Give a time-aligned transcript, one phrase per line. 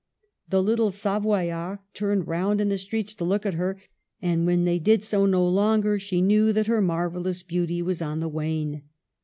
[0.49, 3.79] The little Savoyards turned round in the streets to look at her,
[4.19, 8.19] and when they did so no longer she knew that her marvellous beauty was on
[8.19, 8.81] the wane.